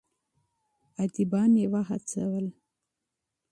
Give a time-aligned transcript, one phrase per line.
[1.03, 2.45] اديبان يې هڅول.